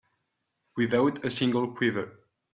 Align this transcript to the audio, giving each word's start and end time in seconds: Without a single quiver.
Without 0.77 1.23
a 1.23 1.29
single 1.29 1.75
quiver. 1.75 2.21